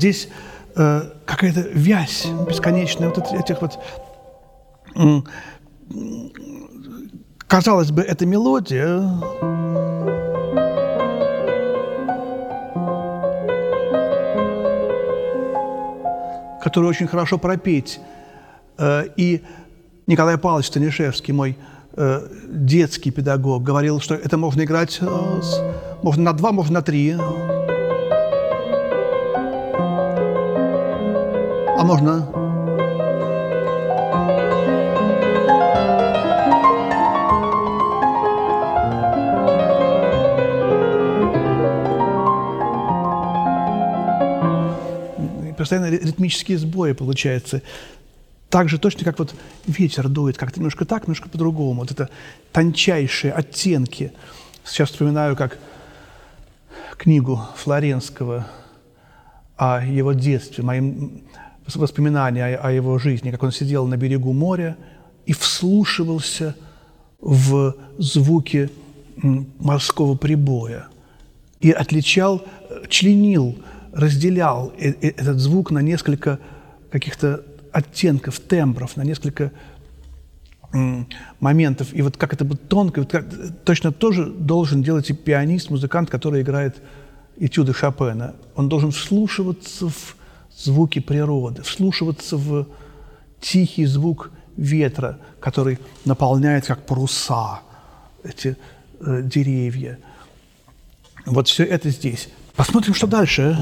Здесь 0.01 0.29
э, 0.77 1.03
какая-то 1.27 1.61
вязь 1.75 2.27
бесконечная 2.49 3.11
вот 3.11 3.33
этих 3.33 3.61
вот... 3.61 3.79
Э, 4.97 5.21
казалось 7.47 7.91
бы, 7.91 8.03
эта 8.03 8.27
мелодия... 8.27 9.03
которую 16.63 16.91
очень 16.91 17.07
хорошо 17.07 17.39
пропеть. 17.39 18.01
Э, 18.79 19.05
и 19.17 19.43
Николай 20.07 20.37
Павлович 20.37 20.67
Станишевский, 20.67 21.33
мой 21.33 21.57
э, 21.95 22.29
детский 22.49 23.11
педагог, 23.11 23.63
говорил, 23.63 23.99
что 23.99 24.15
это 24.15 24.37
можно 24.37 24.63
играть 24.63 24.99
э, 25.01 25.41
можно 26.03 26.23
на 26.25 26.33
два, 26.35 26.53
можно 26.53 26.75
на 26.75 26.83
три 26.83 27.17
А 31.81 31.85
можно? 31.85 32.29
постоянно 45.57 45.91
ритмические 45.91 46.59
сбои 46.59 46.93
получаются. 46.93 47.63
Так 48.49 48.69
же 48.69 48.79
точно, 48.79 49.05
как 49.05 49.19
вот 49.19 49.35
ветер 49.67 50.09
дует, 50.09 50.37
как-то 50.37 50.59
немножко 50.59 50.85
так, 50.85 51.03
немножко 51.05 51.29
по-другому. 51.29 51.81
Вот 51.81 51.91
это 51.91 52.11
тончайшие 52.53 53.33
оттенки. 53.33 54.13
Сейчас 54.65 54.91
вспоминаю, 54.91 55.37
как 55.37 55.59
книгу 56.99 57.41
Флоренского 57.57 58.47
о 59.57 59.85
его 59.85 60.13
детстве. 60.13 60.65
Моим 60.65 61.23
воспоминания 61.77 62.57
о, 62.57 62.69
о 62.69 62.73
его 62.73 62.99
жизни, 62.99 63.31
как 63.31 63.43
он 63.43 63.53
сидел 63.53 63.87
на 63.87 63.97
берегу 63.97 64.33
моря 64.33 64.77
и 65.27 65.33
вслушивался 65.33 66.57
в 67.21 67.75
звуки 67.99 68.71
морского 69.23 70.17
прибоя 70.17 70.87
и 71.61 71.71
отличал, 71.71 72.43
членил, 72.89 73.59
разделял 73.93 74.73
э, 74.79 74.91
э, 74.91 75.09
этот 75.09 75.39
звук 75.39 75.71
на 75.71 75.81
несколько 75.81 76.39
каких-то 76.91 77.45
оттенков, 77.73 78.41
тембров, 78.41 78.97
на 78.97 79.03
несколько 79.03 79.53
моментов. 81.41 81.89
И 81.93 82.03
вот 82.03 82.17
как 82.17 82.33
это 82.33 82.45
будет 82.45 82.69
тонко, 82.69 83.01
вот 83.01 83.11
как, 83.11 83.27
точно 83.65 83.91
тоже 83.91 84.27
должен 84.27 84.83
делать 84.83 85.11
и 85.11 85.15
пианист, 85.15 85.71
музыкант, 85.71 86.11
который 86.11 86.43
играет 86.43 86.81
этюды 87.39 87.73
Шопена. 87.73 88.35
Он 88.55 88.69
должен 88.69 88.93
вслушиваться 88.93 89.89
в 89.89 90.17
звуки 90.63 90.99
природы, 90.99 91.63
вслушиваться 91.63 92.37
в 92.37 92.67
тихий 93.41 93.87
звук 93.87 94.31
ветра, 94.57 95.19
который 95.41 95.79
наполняет 96.05 96.67
как 96.67 96.85
паруса 96.85 97.61
эти 98.23 98.57
э, 99.01 99.23
деревья. 99.23 99.99
Вот 101.27 101.49
все 101.49 101.65
это 101.65 101.91
здесь. 101.91 102.29
Посмотрим, 102.57 102.95
что 102.95 103.07
дальше. 103.07 103.57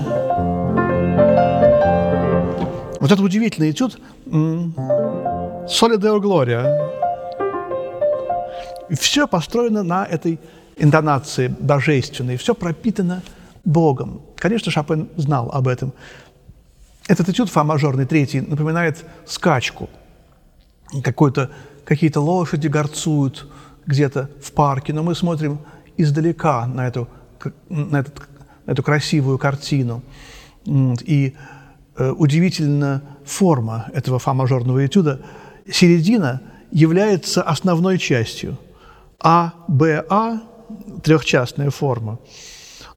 Вот 3.00 3.12
это 3.12 3.22
удивительный 3.22 3.70
этюд 3.70 4.00
«Солидео 5.68 6.20
Глория». 6.20 6.90
Все 8.90 9.28
построено 9.28 9.82
на 9.82 10.04
этой 10.04 10.40
интонации 10.76 11.48
божественной, 11.48 12.36
все 12.36 12.54
пропитано 12.54 13.22
Богом. 13.64 14.22
Конечно, 14.36 14.72
Шопен 14.72 15.08
знал 15.16 15.50
об 15.52 15.68
этом. 15.68 15.92
Этот 17.08 17.28
этюд 17.28 17.50
фа-мажорный, 17.50 18.06
третий, 18.06 18.40
напоминает 18.40 19.04
скачку. 19.26 19.90
Какие-то 21.84 22.20
лошади 22.20 22.68
горцуют 22.68 23.50
где-то 23.86 24.30
в 24.42 24.52
парке, 24.52 24.92
но 24.92 25.02
мы 25.02 25.14
смотрим 25.14 25.58
издалека 25.96 26.66
на 26.66 26.86
эту, 26.86 27.08
на 27.68 28.00
этот, 28.00 28.14
на 28.66 28.72
эту 28.72 28.82
красивую 28.82 29.38
картину. 29.38 30.02
И 30.66 31.34
э, 31.96 32.10
удивительна 32.10 33.02
форма 33.24 33.86
этого 33.94 34.18
фа-мажорного 34.18 34.86
этюда. 34.86 35.20
Середина 35.70 36.40
является 36.70 37.42
основной 37.42 37.98
частью– 37.98 38.56
а, 39.20 39.52
Б, 39.66 40.04
А– 40.08 40.40
трехчастная 41.02 41.70
форма. 41.70 42.18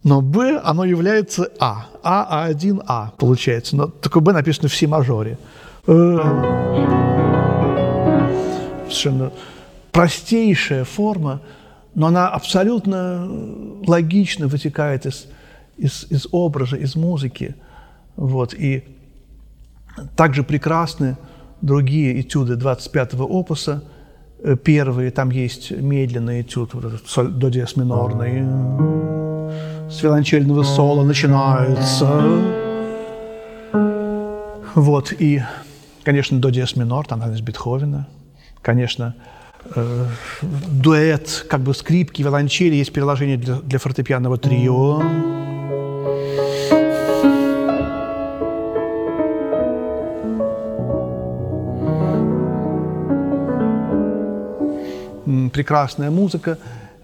Но 0.03 0.21
Б, 0.21 0.59
оно 0.63 0.83
является 0.83 1.51
А. 1.59 1.87
А, 2.03 2.49
А1, 2.49 2.83
А 2.87 3.11
получается. 3.17 3.75
Но 3.75 3.87
только 3.87 4.19
Б 4.19 4.33
написано 4.33 4.67
в 4.67 4.75
си 4.75 4.87
мажоре. 4.87 5.37
Э, 5.87 6.17
совершенно 8.83 9.31
простейшая 9.91 10.83
форма, 10.85 11.41
но 11.93 12.07
она 12.07 12.29
абсолютно 12.29 13.27
логично 13.85 14.47
вытекает 14.47 15.05
из, 15.05 15.27
из, 15.77 16.05
из 16.09 16.27
образа, 16.31 16.77
из 16.77 16.95
музыки. 16.95 17.55
Вот. 18.15 18.53
И 18.53 18.83
также 20.15 20.43
прекрасны 20.43 21.17
другие 21.61 22.21
этюды 22.21 22.53
25-го 22.55 23.23
опуса– 23.23 23.83
Э, 24.43 24.55
первые, 24.55 25.11
там 25.11 25.29
есть 25.29 25.71
медленный 25.71 26.41
этюд, 26.41 26.71
до 26.73 27.49
диез 27.49 27.75
минорный, 27.75 28.41
с 29.91 30.01
виолончельного 30.01 30.63
соло 30.63 31.03
начинаются. 31.03 32.09
Вот, 34.73 35.11
и, 35.19 35.43
конечно, 36.03 36.39
до 36.39 36.49
диез 36.49 36.75
минор, 36.77 37.05
там 37.05 37.21
из 37.29 37.41
Бетховена, 37.41 38.07
конечно, 38.61 39.15
э, 39.75 40.05
дуэт, 40.71 41.45
как 41.49 41.59
бы 41.59 41.73
скрипки, 41.73 42.21
виолончели, 42.21 42.75
есть 42.75 42.93
переложение 42.93 43.37
для, 43.37 43.55
для 43.55 43.79
фортепианного 43.79 44.37
трио. 44.37 45.03
прекрасная 55.53 56.09
музыка. 56.11 56.57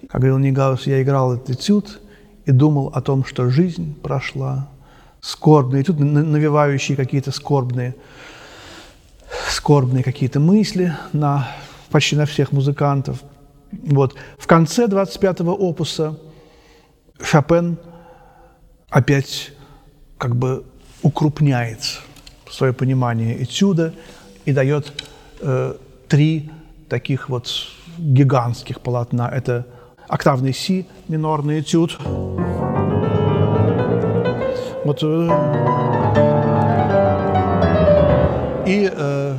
Как 0.09 0.21
говорил 0.21 0.37
Нигаус, 0.37 0.87
я 0.87 1.01
играл 1.01 1.33
этот 1.33 1.49
этюд 1.49 1.99
и 2.47 2.51
думал 2.51 2.87
о 2.87 3.01
том, 3.01 3.25
что 3.25 3.49
жизнь 3.49 3.93
прошла, 4.01 4.69
скорбный 5.19 5.81
этюд, 5.81 5.99
навевающий 5.99 6.95
какие-то 6.95 7.31
скорбные, 7.31 7.93
скорбные 9.49 10.01
какие-то 10.01 10.39
мысли 10.39 10.95
на, 11.11 11.49
почти 11.89 12.15
на 12.15 12.25
всех 12.25 12.53
музыкантов. 12.53 13.21
Вот. 13.71 14.15
В 14.39 14.47
конце 14.47 14.85
25-го 14.85 15.51
опуса 15.51 16.17
Шопен 17.21 17.77
опять 18.89 19.51
как 20.17 20.37
бы 20.37 20.63
укрупняет 21.01 21.99
свое 22.49 22.71
понимание 22.71 23.43
этюда 23.43 23.93
и 24.45 24.53
дает 24.53 24.93
э, 25.41 25.75
три 26.07 26.49
таких 26.87 27.27
вот 27.27 27.49
гигантских 27.97 28.79
полотна. 28.79 29.29
Это 29.29 29.67
октавный 30.07 30.53
си, 30.53 30.85
минорный 31.07 31.61
этюд. 31.61 31.97
Вот, 34.85 35.03
и 38.67 38.89
э, 38.91 39.37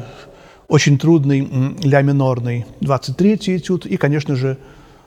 очень 0.69 0.99
трудный 0.99 1.49
ля 1.83 2.03
минорный 2.03 2.67
23-й 2.81 3.57
этюд 3.57 3.87
и, 3.87 3.97
конечно 3.97 4.37
же, 4.37 4.59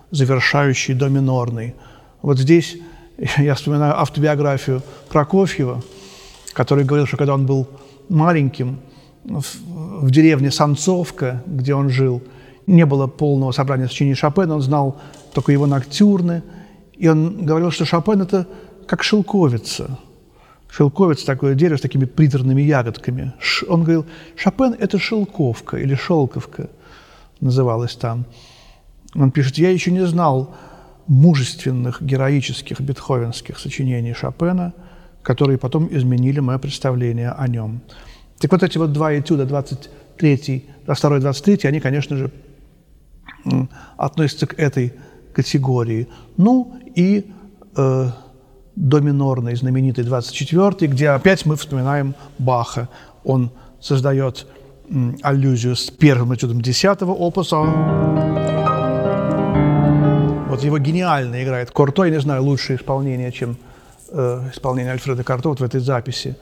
завершающий 0.10 0.94
до 0.94 1.10
минорный. 1.10 1.76
Вот 2.22 2.40
здесь 2.40 2.78
я 3.38 3.56
вспоминаю 3.56 4.00
автобиографию 4.00 4.82
Прокофьева, 5.10 5.84
который 6.54 6.86
говорил, 6.86 7.08
что 7.08 7.18
когда 7.18 7.34
он 7.34 7.46
был 7.46 7.68
маленьким, 8.10 8.80
в, 9.24 9.46
в 10.06 10.12
деревне 10.12 10.52
Санцовка, 10.52 11.44
где 11.46 11.76
он 11.76 11.90
жил, 11.90 12.24
не 12.68 12.86
было 12.86 13.08
полного 13.08 13.52
собрания 13.52 13.88
сочинений 13.88 14.16
Шопена, 14.16 14.56
он 14.56 14.62
знал 14.62 15.02
только 15.34 15.52
его 15.52 15.66
ноктюрны, 15.66 16.44
и 16.94 17.08
он 17.08 17.46
говорил, 17.46 17.72
что 17.72 17.86
Шопен– 17.86 18.22
это 18.24 18.48
как 18.88 19.04
шелковица. 19.04 19.98
Шелковица– 20.70 21.26
такое 21.28 21.56
дерево 21.56 21.78
с 21.78 21.82
такими 21.82 22.06
приторными 22.06 22.62
ягодками. 22.62 23.34
Он 23.68 23.84
говорил, 23.84 24.06
Шопен– 24.36 24.76
это 24.80 25.00
шелковка 25.00 25.78
или 25.78 25.96
шелковка 25.96 26.70
называлась 27.40 27.96
там. 27.96 28.26
Он 29.16 29.32
пишет, 29.32 29.58
я 29.58 29.72
еще 29.72 29.92
не 29.92 30.06
знал 30.06 30.56
мужественных, 31.08 32.02
героических, 32.02 32.80
бетховенских 32.80 33.60
сочинений 33.60 34.14
Шопена, 34.14 34.74
которые 35.24 35.58
потом 35.58 35.88
изменили 35.92 36.40
мое 36.40 36.58
представление 36.58 37.32
о 37.32 37.48
нем. 37.48 37.82
Так 38.40 38.52
вот 38.52 38.64
эти 38.64 38.78
вот 38.78 38.94
два 38.94 39.18
этюда, 39.18 39.46
23, 39.46 40.66
22 40.86 41.20
23, 41.20 41.60
они, 41.64 41.80
конечно 41.80 42.16
же, 42.16 42.32
относится 43.98 44.48
к 44.48 44.60
этой 44.60 44.94
категории. 45.34 46.08
Ну 46.38 46.76
и 46.96 47.32
э, 47.76 48.10
до 48.76 49.00
минорной, 49.00 49.56
знаменитый 49.56 50.04
24 50.04 50.92
где 50.92 51.10
опять 51.10 51.46
мы 51.46 51.56
вспоминаем 51.56 52.16
Баха. 52.40 52.90
Он 53.24 53.52
создает 53.80 54.48
м, 54.90 55.18
аллюзию 55.22 55.76
с 55.76 55.90
первым 55.90 56.34
этюдом 56.34 56.62
10 56.62 57.02
опуса. 57.02 57.58
Вот 60.50 60.64
его 60.64 60.78
гениально 60.80 61.44
играет 61.44 61.72
Корто, 61.72 62.04
я 62.04 62.12
не 62.12 62.20
знаю, 62.20 62.44
лучшее 62.44 62.78
исполнение, 62.78 63.32
чем 63.32 63.56
э, 64.10 64.50
исполнение 64.52 64.92
Альфреда 64.92 65.24
Корто 65.24 65.50
вот 65.50 65.60
в 65.60 65.64
этой 65.64 65.80
записи. 65.80 66.36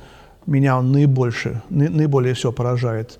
Меня 0.45 0.77
он 0.77 0.91
наибольше, 0.91 1.61
наиболее 1.69 2.33
все 2.33 2.51
поражает 2.51 3.19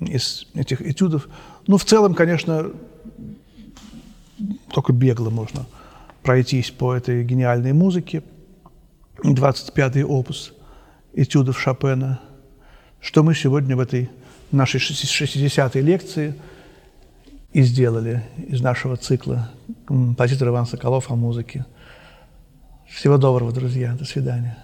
из 0.00 0.46
этих 0.54 0.82
этюдов. 0.82 1.28
Ну, 1.66 1.76
в 1.78 1.84
целом, 1.84 2.14
конечно, 2.14 2.70
только 4.72 4.92
бегло 4.92 5.30
можно 5.30 5.66
пройтись 6.24 6.70
по 6.70 6.94
этой 6.94 7.22
гениальной 7.22 7.72
музыке. 7.72 8.22
25-й 9.22 10.02
опус 10.02 10.52
этюдов 11.12 11.60
Шопена. 11.60 12.20
Что 13.00 13.22
мы 13.22 13.34
сегодня 13.34 13.76
в 13.76 13.80
этой 13.80 14.10
нашей 14.50 14.80
60-й 14.80 15.80
лекции 15.80 16.34
и 17.52 17.62
сделали 17.62 18.24
из 18.48 18.60
нашего 18.60 18.96
цикла 18.96 19.50
композитор 19.86 20.48
Иван 20.48 20.66
Соколов 20.66 21.10
о 21.10 21.14
музыке. 21.14 21.66
Всего 22.88 23.18
доброго, 23.18 23.52
друзья. 23.52 23.92
До 23.92 24.04
свидания. 24.04 24.63